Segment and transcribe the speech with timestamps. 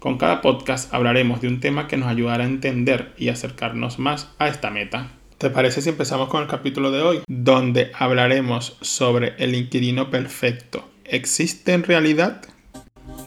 [0.00, 4.30] con cada podcast hablaremos de un tema que nos ayudará a entender y acercarnos más
[4.38, 5.12] a esta meta.
[5.36, 7.20] ¿Te parece si empezamos con el capítulo de hoy?
[7.28, 10.88] Donde hablaremos sobre el inquilino perfecto.
[11.04, 12.40] ¿Existe en realidad?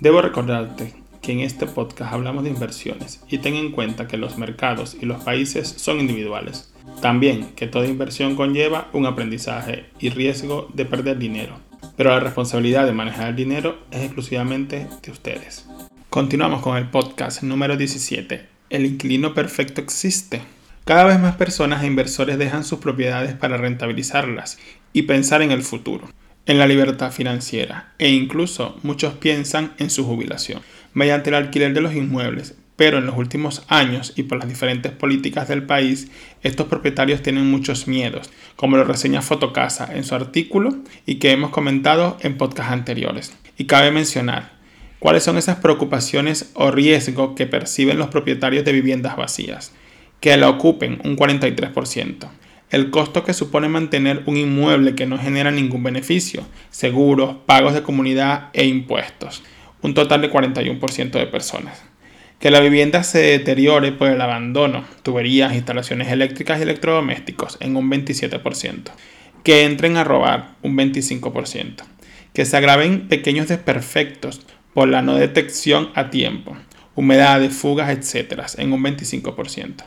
[0.01, 4.39] Debo recordarte que en este podcast hablamos de inversiones y ten en cuenta que los
[4.39, 6.73] mercados y los países son individuales.
[7.01, 11.59] También que toda inversión conlleva un aprendizaje y riesgo de perder dinero,
[11.95, 15.67] pero la responsabilidad de manejar el dinero es exclusivamente de ustedes.
[16.13, 18.45] Continuamos con el podcast número 17.
[18.69, 20.43] ¿El inquilino perfecto existe?
[20.85, 24.59] Cada vez más personas e inversores dejan sus propiedades para rentabilizarlas
[24.93, 26.07] y pensar en el futuro,
[26.45, 30.61] en la libertad financiera e incluso muchos piensan en su jubilación
[30.93, 32.53] mediante el alquiler de los inmuebles.
[32.75, 36.11] Pero en los últimos años y por las diferentes políticas del país,
[36.43, 40.77] estos propietarios tienen muchos miedos, como lo reseña Fotocasa en su artículo
[41.07, 43.35] y que hemos comentado en podcasts anteriores.
[43.57, 44.62] Y cabe mencionar
[45.03, 49.73] ¿Cuáles son esas preocupaciones o riesgos que perciben los propietarios de viviendas vacías?
[50.21, 52.29] Que la ocupen un 43%.
[52.69, 57.83] El costo que supone mantener un inmueble que no genera ningún beneficio, seguros, pagos de
[57.83, 59.43] comunidad e impuestos.
[59.81, 61.83] Un total de 41% de personas.
[62.39, 67.91] Que la vivienda se deteriore por el abandono, tuberías, instalaciones eléctricas y electrodomésticos en un
[67.91, 68.83] 27%.
[69.43, 71.83] Que entren a robar un 25%.
[72.31, 74.39] Que se agraven pequeños desperfectos
[74.73, 76.55] por la no detección a tiempo,
[76.95, 79.83] humedades, fugas, etc., en un 25%.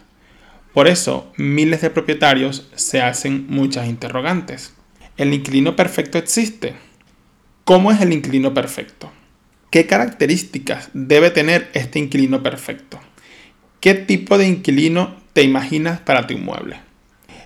[0.72, 4.74] Por eso, miles de propietarios se hacen muchas interrogantes.
[5.16, 6.74] ¿El inquilino perfecto existe?
[7.64, 9.10] ¿Cómo es el inquilino perfecto?
[9.70, 13.00] ¿Qué características debe tener este inquilino perfecto?
[13.80, 16.80] ¿Qué tipo de inquilino te imaginas para tu inmueble?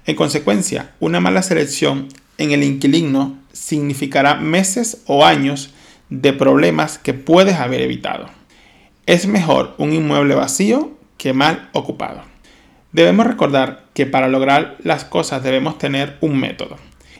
[0.07, 2.09] En consecuencia, una mala selección
[2.39, 5.73] en el inquilino significará meses o años
[6.11, 8.29] de problemas que puedes haber evitado.
[9.07, 12.23] Es mejor un inmueble vacío que mal ocupado.
[12.93, 16.77] Debemos recordar que para lograr las cosas debemos tener un método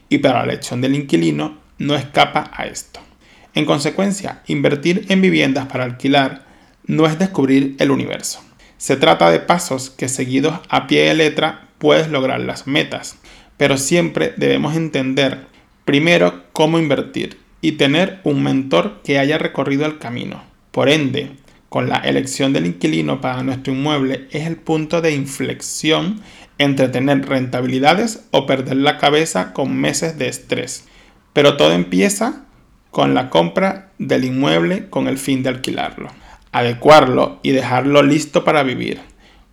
[0.09, 3.01] y para la elección del inquilino no escapa a esto.
[3.55, 6.45] En consecuencia, invertir en viviendas para alquilar
[6.87, 8.41] no es descubrir el universo.
[8.77, 13.17] Se trata de pasos que seguidos a pie de letra puedes lograr las metas,
[13.57, 15.47] pero siempre debemos entender
[15.85, 20.43] primero cómo invertir y tener un mentor que haya recorrido el camino.
[20.71, 21.33] Por ende,
[21.69, 26.21] con la elección del inquilino para nuestro inmueble es el punto de inflexión
[26.59, 30.87] entre tener rentabilidades o perder la cabeza con meses de estrés.
[31.33, 32.45] Pero todo empieza
[32.91, 36.09] con la compra del inmueble con el fin de alquilarlo,
[36.51, 39.01] adecuarlo y dejarlo listo para vivir,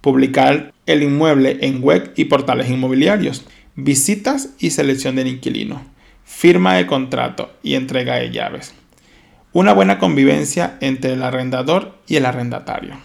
[0.01, 3.45] publicar el inmueble en web y portales inmobiliarios,
[3.75, 5.96] visitas y selección del inquilino
[6.27, 8.75] firma de contrato y entrega de llaves.
[9.53, 12.97] Una buena convivencia entre el arrendador y el arrendatario.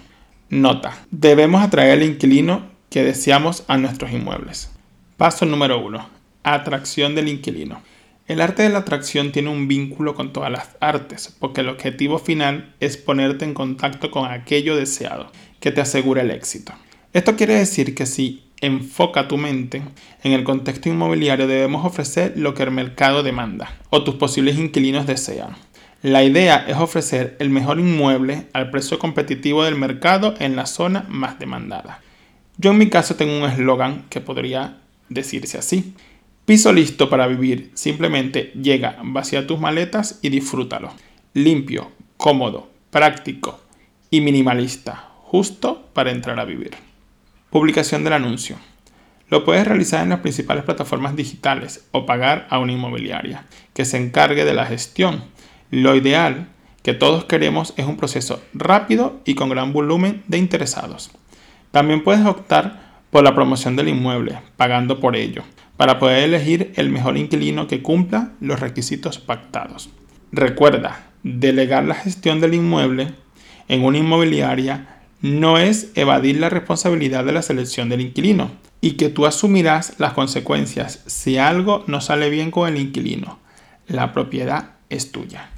[0.50, 0.98] Nota.
[1.10, 4.70] Debemos atraer al inquilino que deseamos a nuestros inmuebles.
[5.16, 6.06] Paso número 1.
[6.42, 7.80] Atracción del inquilino.
[8.26, 12.18] El arte de la atracción tiene un vínculo con todas las artes, porque el objetivo
[12.18, 15.30] final es ponerte en contacto con aquello deseado,
[15.60, 16.72] que te asegure el éxito.
[17.12, 19.82] Esto quiere decir que si enfoca tu mente
[20.22, 25.06] en el contexto inmobiliario debemos ofrecer lo que el mercado demanda o tus posibles inquilinos
[25.06, 25.56] desean.
[26.00, 31.04] La idea es ofrecer el mejor inmueble al precio competitivo del mercado en la zona
[31.08, 32.00] más demandada.
[32.56, 35.94] Yo en mi caso tengo un eslogan que podría decirse así.
[36.44, 40.92] Piso listo para vivir, simplemente llega, vacía tus maletas y disfrútalo.
[41.34, 43.60] Limpio, cómodo, práctico
[44.10, 46.91] y minimalista, justo para entrar a vivir.
[47.52, 48.56] Publicación del anuncio.
[49.28, 53.44] Lo puedes realizar en las principales plataformas digitales o pagar a una inmobiliaria
[53.74, 55.24] que se encargue de la gestión.
[55.70, 56.48] Lo ideal
[56.82, 61.10] que todos queremos es un proceso rápido y con gran volumen de interesados.
[61.72, 65.42] También puedes optar por la promoción del inmueble, pagando por ello,
[65.76, 69.90] para poder elegir el mejor inquilino que cumpla los requisitos pactados.
[70.32, 73.12] Recuerda, delegar la gestión del inmueble
[73.68, 79.08] en una inmobiliaria no es evadir la responsabilidad de la selección del inquilino y que
[79.08, 83.38] tú asumirás las consecuencias si algo no sale bien con el inquilino.
[83.86, 85.48] La propiedad es tuya.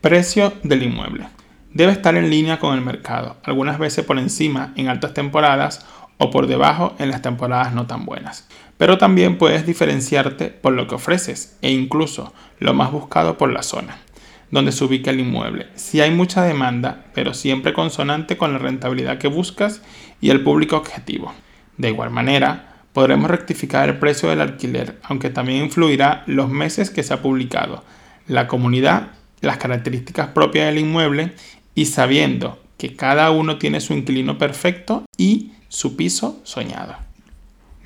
[0.00, 1.26] Precio del inmueble.
[1.74, 5.84] Debe estar en línea con el mercado, algunas veces por encima en altas temporadas
[6.16, 8.46] o por debajo en las temporadas no tan buenas.
[8.76, 13.64] Pero también puedes diferenciarte por lo que ofreces e incluso lo más buscado por la
[13.64, 13.98] zona
[14.50, 15.68] donde se ubica el inmueble.
[15.74, 19.82] Si hay mucha demanda, pero siempre consonante con la rentabilidad que buscas
[20.20, 21.32] y el público objetivo.
[21.76, 27.02] De igual manera, podremos rectificar el precio del alquiler, aunque también influirá los meses que
[27.02, 27.84] se ha publicado,
[28.26, 29.10] la comunidad,
[29.40, 31.34] las características propias del inmueble
[31.74, 37.07] y sabiendo que cada uno tiene su inquilino perfecto y su piso soñado.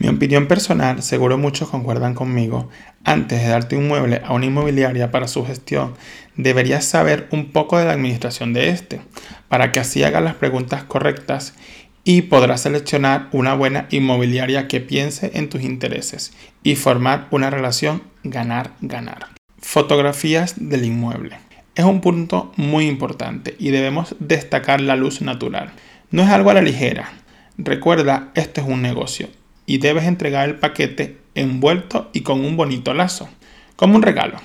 [0.02, 2.68] Mi opinión personal, seguro muchos concuerdan conmigo,
[3.04, 5.94] antes de darte un mueble a una inmobiliaria para su gestión,
[6.34, 9.00] deberías saber un poco de la administración de este,
[9.46, 11.54] para que así hagas las preguntas correctas
[12.02, 16.32] y podrás seleccionar una buena inmobiliaria que piense en tus intereses
[16.64, 19.28] y formar una relación ganar-ganar.
[19.60, 21.38] Fotografías del inmueble.
[21.76, 25.70] Es un punto muy importante y debemos destacar la luz natural.
[26.10, 27.12] No es algo a la ligera.
[27.56, 29.28] Recuerda, esto es un negocio
[29.66, 33.28] y debes entregar el paquete envuelto y con un bonito lazo,
[33.76, 34.38] como un regalo.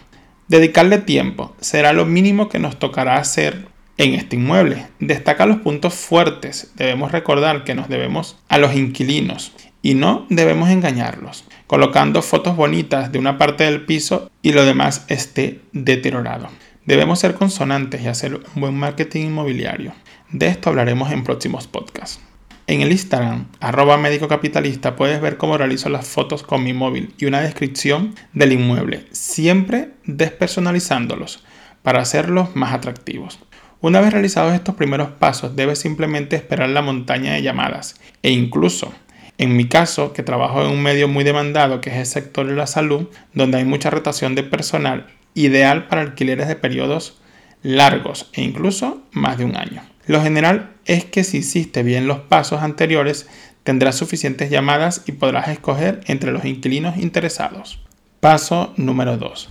[0.48, 3.68] Dedicarle tiempo será lo mínimo que nos tocará hacer
[3.98, 4.88] en este inmueble.
[5.00, 6.72] Destaca los puntos fuertes.
[6.75, 13.12] Debemos recordar que nos debemos a los inquilinos y no debemos engañarlos, colocando fotos bonitas
[13.12, 16.50] de una parte del piso y lo demás esté deteriorado.
[16.86, 19.94] Debemos ser consonantes y hacer un buen marketing inmobiliario.
[20.31, 22.22] De esto hablaremos en próximos podcasts.
[22.68, 27.14] En el Instagram, arroba médico capitalista, puedes ver cómo realizo las fotos con mi móvil
[27.18, 31.46] y una descripción del inmueble, siempre despersonalizándolos
[31.81, 33.40] para hacerlos más atractivos.
[33.80, 38.92] Una vez realizados estos primeros pasos, debes simplemente esperar la montaña de llamadas e incluso
[39.38, 42.56] en mi caso, que trabajo en un medio muy demandado que es el sector de
[42.56, 47.22] la salud, donde hay mucha rotación de personal ideal para alquileres de periodos
[47.62, 49.84] largos e incluso más de un año.
[50.07, 53.27] Lo general es que si hiciste bien los pasos anteriores,
[53.63, 57.81] tendrás suficientes llamadas y podrás escoger entre los inquilinos interesados.
[58.21, 59.50] Paso número 2.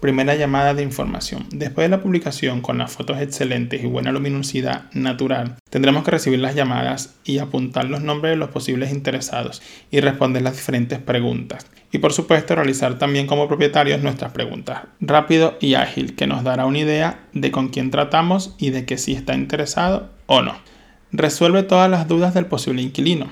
[0.00, 1.46] Primera llamada de información.
[1.50, 6.38] Después de la publicación con las fotos excelentes y buena luminosidad natural, tendremos que recibir
[6.38, 11.66] las llamadas y apuntar los nombres de los posibles interesados y responder las diferentes preguntas.
[11.92, 14.82] Y por supuesto realizar también como propietarios nuestras preguntas.
[15.00, 18.98] Rápido y ágil que nos dará una idea de con quién tratamos y de que
[18.98, 20.56] si está interesado o no.
[21.10, 23.28] Resuelve todas las dudas del posible inquilino.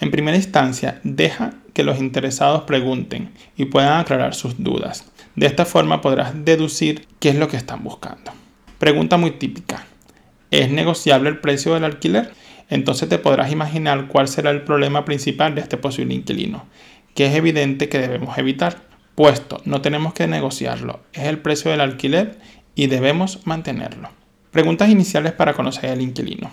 [0.00, 5.04] En primera instancia, deja que los interesados pregunten y puedan aclarar sus dudas.
[5.38, 8.32] De esta forma podrás deducir qué es lo que están buscando.
[8.80, 9.86] Pregunta muy típica.
[10.50, 12.32] ¿Es negociable el precio del alquiler?
[12.68, 16.66] Entonces te podrás imaginar cuál será el problema principal de este posible inquilino,
[17.14, 18.78] que es evidente que debemos evitar,
[19.14, 22.40] puesto no tenemos que negociarlo, es el precio del alquiler
[22.74, 24.08] y debemos mantenerlo.
[24.50, 26.50] Preguntas iniciales para conocer al inquilino.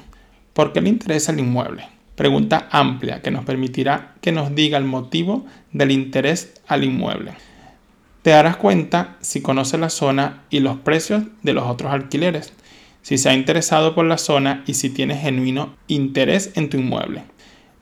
[0.54, 1.88] ¿Por qué le interesa el inmueble?
[2.14, 7.34] Pregunta amplia que nos permitirá que nos diga el motivo del interés al inmueble.
[8.26, 12.54] Te darás cuenta si conoce la zona y los precios de los otros alquileres,
[13.04, 17.22] si se ha interesado por la zona y si tiene genuino interés en tu inmueble.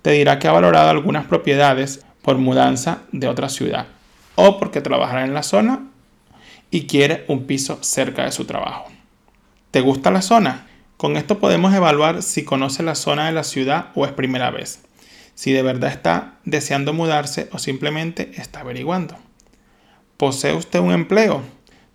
[0.02, 3.88] Te dirá que ha valorado algunas propiedades por mudanza de otra ciudad
[4.36, 5.88] o porque trabajará en la zona
[6.70, 8.92] y quiere un piso cerca de su trabajo.
[9.72, 10.68] ¿Te gusta la zona?
[10.98, 14.82] Con esto podemos evaluar si conoce la zona de la ciudad o es primera vez,
[15.36, 19.16] si de verdad está deseando mudarse o simplemente está averiguando.
[20.18, 21.42] ¿Posee usted un empleo?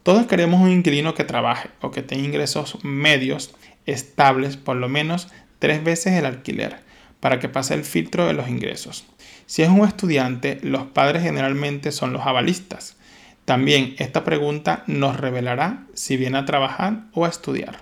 [0.03, 3.55] Todos queremos un inquilino que trabaje o que tenga ingresos medios
[3.87, 5.29] estables por lo menos
[5.61, 6.81] tres veces el alquiler
[7.21, 9.07] para que pase el filtro de los ingresos.
[9.47, 12.97] Si es un estudiante, los padres generalmente son los avalistas.
[13.45, 17.81] También esta pregunta nos revelará si viene a trabajar o a estudiar.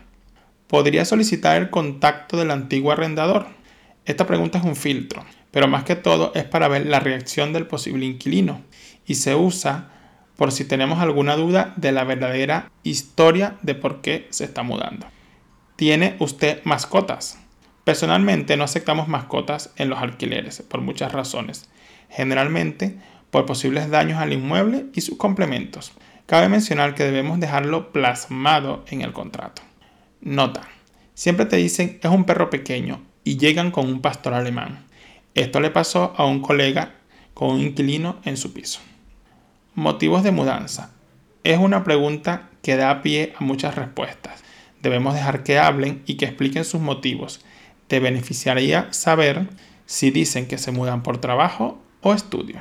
[0.68, 3.46] ¿Podría solicitar el contacto del antiguo arrendador?
[4.04, 7.66] Esta pregunta es un filtro, pero más que todo es para ver la reacción del
[7.66, 8.62] posible inquilino
[9.06, 9.92] y se usa
[10.36, 15.06] por si tenemos alguna duda de la verdadera historia de por qué se está mudando.
[15.76, 17.38] ¿Tiene usted mascotas?
[17.84, 21.68] Personalmente no aceptamos mascotas en los alquileres por muchas razones.
[22.10, 22.98] Generalmente
[23.30, 25.92] por posibles daños al inmueble y sus complementos.
[26.26, 29.62] Cabe mencionar que debemos dejarlo plasmado en el contrato.
[30.20, 30.62] Nota.
[31.14, 34.86] Siempre te dicen es un perro pequeño y llegan con un pastor alemán.
[35.34, 36.94] Esto le pasó a un colega
[37.34, 38.80] con un inquilino en su piso.
[39.76, 40.90] Motivos de mudanza.
[41.44, 44.42] Es una pregunta que da pie a muchas respuestas.
[44.80, 47.44] Debemos dejar que hablen y que expliquen sus motivos.
[47.86, 49.50] Te beneficiaría saber
[49.84, 52.56] si dicen que se mudan por trabajo o estudio.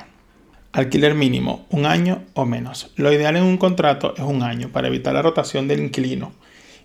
[0.72, 2.92] Alquiler mínimo, un año o menos.
[2.96, 6.32] Lo ideal en un contrato es un año para evitar la rotación del inquilino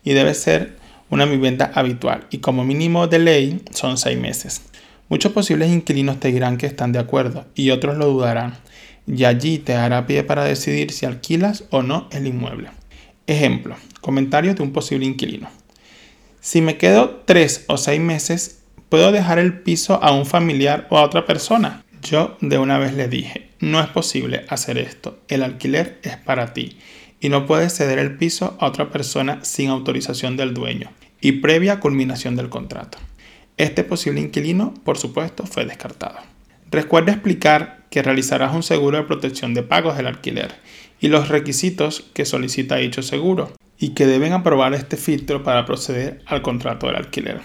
[0.01, 0.77] y debe ser
[1.09, 4.61] una vivienda habitual y como mínimo de ley son seis meses.
[5.09, 8.53] Muchos posibles inquilinos te dirán que están de acuerdo y otros lo dudarán,
[9.07, 12.69] y allí te hará pie para decidir si alquilas o no el inmueble.
[13.27, 15.49] Ejemplo, comentarios de un posible inquilino.
[16.39, 20.97] Si me quedo tres o seis meses, ¿puedo dejar el piso a un familiar o
[20.97, 21.83] a otra persona?
[22.01, 26.53] Yo de una vez le dije, no es posible hacer esto, el alquiler es para
[26.53, 26.77] ti
[27.19, 30.89] y no puedes ceder el piso a otra persona sin autorización del dueño
[31.21, 32.97] y previa culminación del contrato.
[33.57, 36.17] Este posible inquilino, por supuesto, fue descartado.
[36.71, 40.55] Recuerda explicar que realizarás un seguro de protección de pagos del alquiler
[40.99, 46.21] y los requisitos que solicita dicho seguro y que deben aprobar este filtro para proceder
[46.25, 47.41] al contrato del alquiler.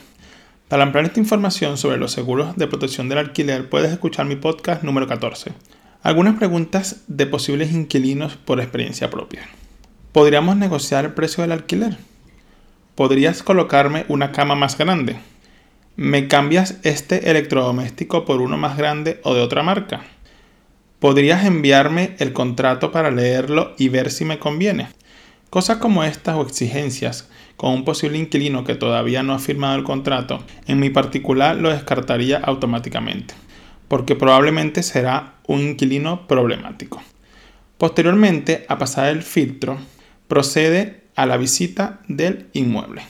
[0.69, 4.85] Para ampliar esta información sobre los seguros de protección del alquiler puedes escuchar mi podcast
[4.85, 5.53] número 14.
[6.03, 9.49] Algunas preguntas de posibles inquilinos por experiencia propia.
[10.13, 11.97] ¿Podríamos negociar el precio del alquiler?
[12.95, 15.17] ¿Podrías colocarme una cama más grande?
[15.97, 20.05] ¿Me cambias este electrodoméstico por uno más grande o de otra marca?
[20.99, 24.89] ¿Podrías enviarme el contrato para leerlo y ver si me conviene?
[25.51, 29.85] Cosas como estas o exigencias con un posible inquilino que todavía no ha firmado el
[29.85, 33.35] contrato, en mi particular lo descartaría automáticamente,
[33.89, 37.03] porque probablemente será un inquilino problemático.
[37.77, 39.79] Posteriormente, a pasar el filtro,
[40.29, 43.03] procede a la visita del inmueble.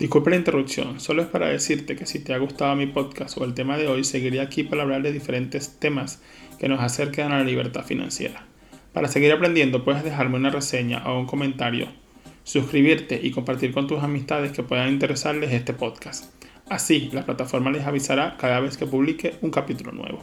[0.00, 3.44] Disculpe la interrupción, solo es para decirte que si te ha gustado mi podcast o
[3.44, 6.20] el tema de hoy, seguiré aquí para hablar de diferentes temas
[6.60, 8.44] que nos acerquen a la libertad financiera.
[8.92, 11.88] Para seguir aprendiendo puedes dejarme una reseña o un comentario,
[12.44, 16.26] suscribirte y compartir con tus amistades que puedan interesarles este podcast.
[16.68, 20.22] Así, la plataforma les avisará cada vez que publique un capítulo nuevo.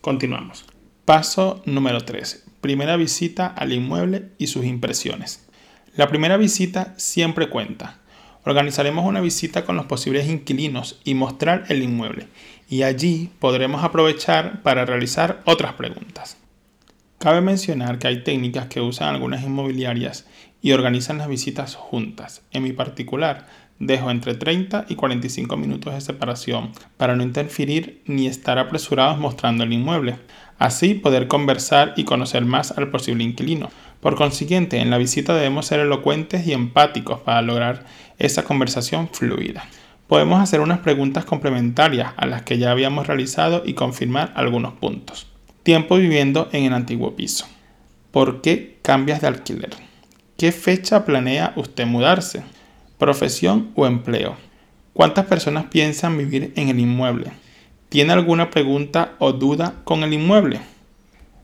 [0.00, 0.64] Continuamos.
[1.04, 2.46] Paso número 3.
[2.62, 5.46] Primera visita al inmueble y sus impresiones.
[5.94, 7.98] La primera visita siempre cuenta.
[8.44, 12.28] Organizaremos una visita con los posibles inquilinos y mostrar el inmueble,
[12.68, 16.36] y allí podremos aprovechar para realizar otras preguntas.
[17.18, 20.26] Cabe mencionar que hay técnicas que usan algunas inmobiliarias
[20.62, 22.42] y organizan las visitas juntas.
[22.52, 23.46] En mi particular,
[23.78, 29.64] dejo entre 30 y 45 minutos de separación para no interferir ni estar apresurados mostrando
[29.64, 30.16] el inmueble.
[30.58, 33.70] Así poder conversar y conocer más al posible inquilino.
[34.00, 37.84] Por consiguiente, en la visita debemos ser elocuentes y empáticos para lograr
[38.18, 39.68] esa conversación fluida.
[40.08, 45.26] Podemos hacer unas preguntas complementarias a las que ya habíamos realizado y confirmar algunos puntos.
[45.62, 47.46] Tiempo viviendo en el antiguo piso.
[48.10, 49.68] ¿Por qué cambias de alquiler?
[50.38, 52.42] ¿Qué fecha planea usted mudarse?
[52.96, 54.36] ¿Profesión o empleo?
[54.94, 57.32] ¿Cuántas personas piensan vivir en el inmueble?
[57.90, 60.62] ¿Tiene alguna pregunta o duda con el inmueble?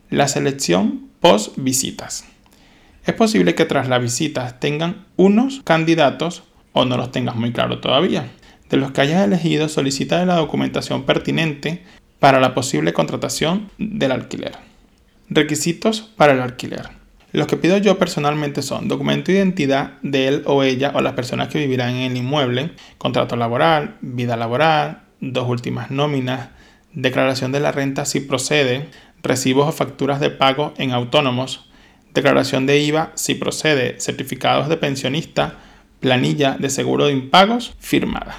[0.09, 2.25] La selección post visitas.
[3.05, 7.81] Es posible que tras las visitas tengan unos candidatos o no los tengas muy claro
[7.81, 8.31] todavía.
[8.75, 11.85] De los que hayas elegido, solicita la documentación pertinente
[12.19, 14.57] para la posible contratación del alquiler.
[15.31, 16.89] Requisitos para el alquiler.
[17.31, 21.13] Los que pido yo personalmente son documento de identidad de él o ella o las
[21.13, 26.49] personas que vivirán en el inmueble, contrato laboral, vida laboral, dos últimas nóminas,
[26.95, 28.89] declaración de la renta si procede,
[29.23, 31.71] recibos o facturas de pago en autónomos,
[32.13, 35.61] declaración de IVA si procede, certificados de pensionista,
[36.01, 38.37] planilla de seguro de impagos firmada.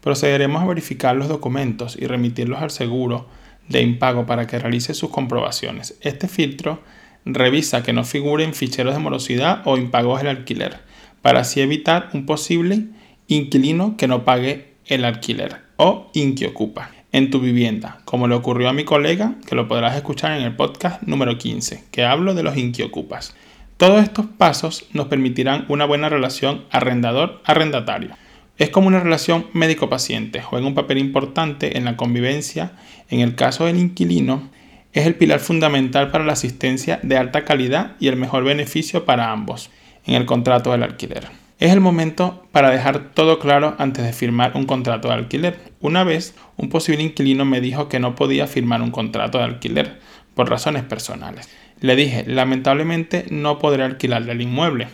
[0.00, 3.26] Procederemos a verificar los documentos y remitirlos al seguro
[3.68, 5.98] de impago para que realice sus comprobaciones.
[6.00, 6.82] Este filtro
[7.24, 10.78] revisa que no figuren ficheros de morosidad o impagos del alquiler,
[11.22, 12.86] para así evitar un posible
[13.26, 18.72] inquilino que no pague el alquiler o inquiocupa en tu vivienda, como le ocurrió a
[18.72, 22.56] mi colega, que lo podrás escuchar en el podcast número 15, que hablo de los
[22.56, 23.34] inquiocupas.
[23.76, 28.10] Todos estos pasos nos permitirán una buena relación arrendador-arrendatario.
[28.58, 32.72] Es como una relación médico-paciente, juega un papel importante en la convivencia.
[33.08, 34.50] En el caso del inquilino,
[34.92, 39.30] es el pilar fundamental para la asistencia de alta calidad y el mejor beneficio para
[39.30, 39.70] ambos
[40.04, 41.28] en el contrato del alquiler.
[41.60, 45.58] Es el momento para dejar todo claro antes de firmar un contrato de alquiler.
[45.80, 50.00] Una vez, un posible inquilino me dijo que no podía firmar un contrato de alquiler
[50.34, 51.48] por razones personales.
[51.80, 54.88] Le dije, lamentablemente no podré alquilarle el inmueble.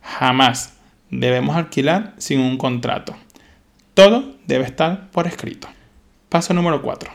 [0.00, 0.78] Jamás
[1.12, 3.14] debemos alquilar sin un contrato.
[3.94, 5.68] Todo debe estar por escrito.
[6.28, 7.10] Paso número 4.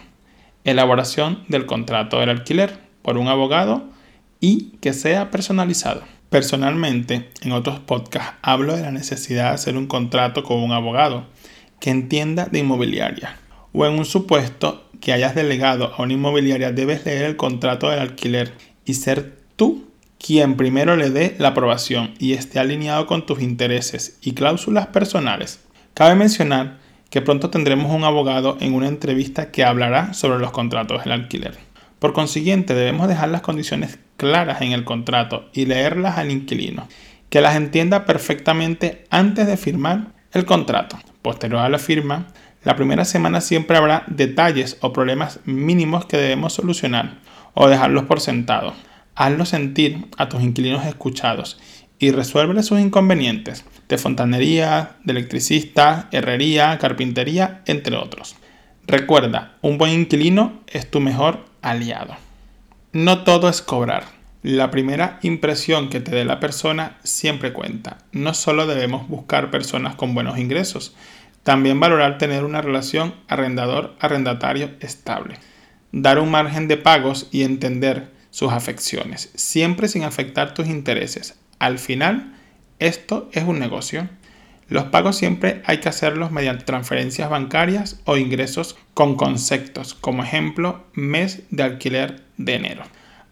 [0.64, 3.90] Elaboración del contrato del alquiler por un abogado
[4.40, 6.04] y que sea personalizado.
[6.30, 11.26] Personalmente, en otros podcasts hablo de la necesidad de hacer un contrato con un abogado
[11.80, 13.38] que entienda de inmobiliaria.
[13.74, 18.00] O en un supuesto que hayas delegado a una inmobiliaria, debes leer el contrato del
[18.00, 18.54] alquiler
[18.86, 19.87] y ser tú
[20.20, 25.60] quien primero le dé la aprobación y esté alineado con tus intereses y cláusulas personales.
[25.94, 26.78] Cabe mencionar
[27.10, 31.58] que pronto tendremos un abogado en una entrevista que hablará sobre los contratos del alquiler.
[32.00, 36.88] Por consiguiente, debemos dejar las condiciones claras en el contrato y leerlas al inquilino,
[37.30, 40.98] que las entienda perfectamente antes de firmar el contrato.
[41.22, 42.28] Posterior a la firma,
[42.64, 47.20] la primera semana siempre habrá detalles o problemas mínimos que debemos solucionar
[47.54, 48.74] o dejarlos por sentado.
[49.20, 51.58] Hazlo sentir a tus inquilinos escuchados
[51.98, 58.36] y resuelve sus inconvenientes de fontanería, de electricista, herrería, carpintería, entre otros.
[58.86, 62.16] Recuerda, un buen inquilino es tu mejor aliado.
[62.94, 64.04] No todo es cobrar.
[64.44, 67.98] La primera impresión que te dé la persona siempre cuenta.
[68.12, 70.96] No solo debemos buscar personas con buenos ingresos,
[71.42, 75.40] también valorar tener una relación arrendador-arrendatario estable.
[75.92, 81.40] Dar un margen de pagos y entender sus afecciones, siempre sin afectar tus intereses.
[81.58, 82.36] Al final,
[82.78, 84.08] esto es un negocio.
[84.70, 90.84] Los pagos siempre hay que hacerlos mediante transferencias bancarias o ingresos con conceptos, como ejemplo,
[90.94, 92.84] mes de alquiler de enero.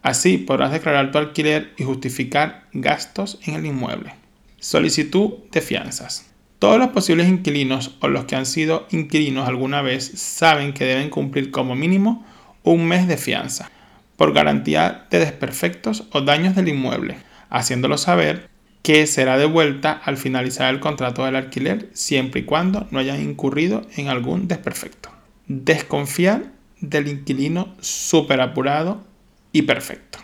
[0.02, 4.12] Así podrás declarar tu alquiler y justificar gastos en el inmueble.
[4.58, 6.28] Solicitud de fianzas.
[6.58, 11.10] Todos los posibles inquilinos o los que han sido inquilinos alguna vez saben que deben
[11.10, 12.26] cumplir como mínimo
[12.64, 13.70] un mes de fianza
[14.16, 17.18] por garantía de desperfectos o daños del inmueble,
[17.50, 18.48] haciéndolo saber
[18.82, 23.86] que será devuelta al finalizar el contrato del alquiler siempre y cuando no hayan incurrido
[23.96, 25.10] en algún desperfecto.
[25.48, 29.04] Desconfiar del inquilino súper apurado
[29.52, 30.18] y perfecto.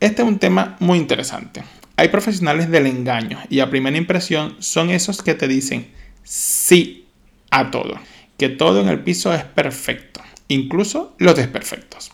[0.00, 1.62] Este es un tema muy interesante.
[1.96, 5.86] Hay profesionales del engaño y a primera impresión son esos que te dicen
[6.24, 7.06] sí
[7.50, 7.94] a todo,
[8.36, 12.13] que todo en el piso es perfecto, incluso los desperfectos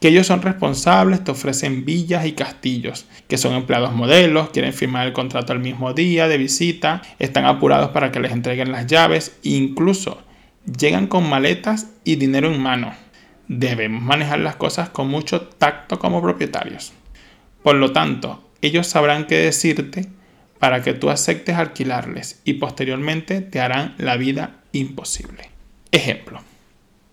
[0.00, 5.06] que ellos son responsables, te ofrecen villas y castillos, que son empleados modelos, quieren firmar
[5.06, 9.36] el contrato al mismo día de visita, están apurados para que les entreguen las llaves,
[9.42, 10.22] incluso
[10.64, 12.94] llegan con maletas y dinero en mano.
[13.46, 16.92] Debemos manejar las cosas con mucho tacto como propietarios.
[17.62, 20.06] Por lo tanto, ellos sabrán qué decirte
[20.58, 25.50] para que tú aceptes alquilarles y posteriormente te harán la vida imposible.
[25.90, 26.49] Ejemplo.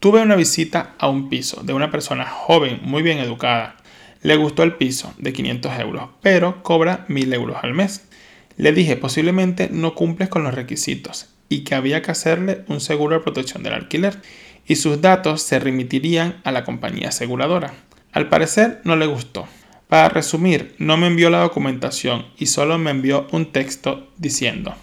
[0.07, 3.75] Tuve una visita a un piso de una persona joven, muy bien educada.
[4.21, 8.07] Le gustó el piso de 500 euros, pero cobra 1000 euros al mes.
[8.55, 13.17] Le dije posiblemente no cumples con los requisitos y que había que hacerle un seguro
[13.17, 14.21] de protección del alquiler
[14.65, 17.73] y sus datos se remitirían a la compañía aseguradora.
[18.13, 19.45] Al parecer no le gustó.
[19.89, 24.73] Para resumir, no me envió la documentación y solo me envió un texto diciendo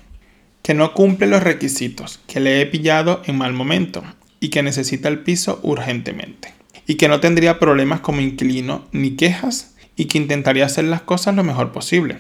[0.63, 4.05] que no cumple los requisitos, que le he pillado en mal momento
[4.45, 6.53] y que necesita el piso urgentemente.
[6.87, 11.35] Y que no tendría problemas como inquilino ni quejas y que intentaría hacer las cosas
[11.35, 12.19] lo mejor posible.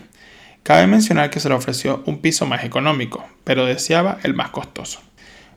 [0.63, 5.03] Cabe mencionar que se le ofreció un piso más económico, pero deseaba el más costoso.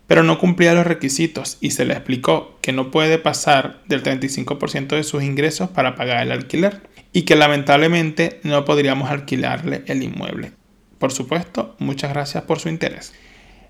[0.07, 4.89] Pero no cumplía los requisitos y se le explicó que no puede pasar del 35%
[4.89, 6.81] de sus ingresos para pagar el alquiler
[7.13, 10.51] y que lamentablemente no podríamos alquilarle el inmueble.
[10.99, 13.13] Por supuesto, muchas gracias por su interés.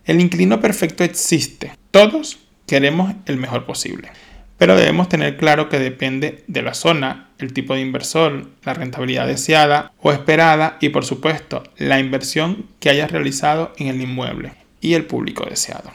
[0.03, 1.73] El inquilino perfecto existe.
[1.91, 4.11] Todos queremos el mejor posible.
[4.57, 9.27] Pero debemos tener claro que depende de la zona, el tipo de inversor, la rentabilidad
[9.27, 14.95] deseada o esperada y por supuesto la inversión que hayas realizado en el inmueble y
[14.95, 15.91] el público deseado.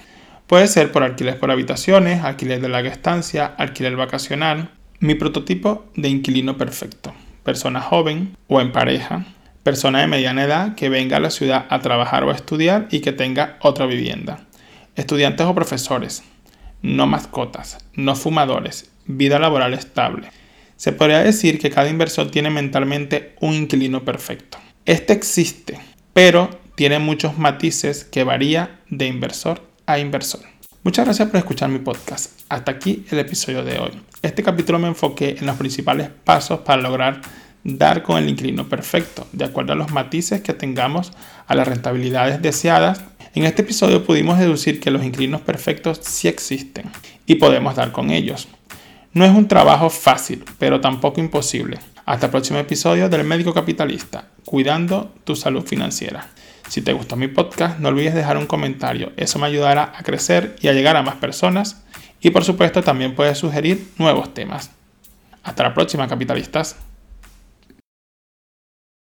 [0.46, 4.70] Puede ser por alquiler por habitaciones, alquiler de larga estancia, alquiler vacacional.
[5.00, 7.12] Mi prototipo de inquilino perfecto.
[7.42, 9.24] Persona joven o en pareja.
[9.64, 13.00] Persona de mediana edad que venga a la ciudad a trabajar o a estudiar y
[13.00, 14.40] que tenga otra vivienda.
[14.94, 16.22] Estudiantes o profesores
[16.82, 20.28] no mascotas, no fumadores, vida laboral estable.
[20.76, 24.58] Se podría decir que cada inversor tiene mentalmente un inquilino perfecto.
[24.84, 25.78] Este existe,
[26.12, 30.40] pero tiene muchos matices que varía de inversor a inversor.
[30.82, 32.40] Muchas gracias por escuchar mi podcast.
[32.48, 33.92] Hasta aquí el episodio de hoy.
[34.20, 37.20] Este capítulo me enfoqué en los principales pasos para lograr
[37.64, 41.12] dar con el inquilino perfecto, de acuerdo a los matices que tengamos
[41.46, 46.90] a las rentabilidades deseadas en este episodio pudimos deducir que los inquilinos perfectos sí existen
[47.26, 48.48] y podemos dar con ellos.
[49.14, 51.78] No es un trabajo fácil, pero tampoco imposible.
[52.04, 56.28] Hasta el próximo episodio del Médico Capitalista, cuidando tu salud financiera.
[56.68, 60.56] Si te gustó mi podcast, no olvides dejar un comentario, eso me ayudará a crecer
[60.60, 61.84] y a llegar a más personas.
[62.20, 64.70] Y por supuesto también puedes sugerir nuevos temas.
[65.42, 66.76] Hasta la próxima, capitalistas.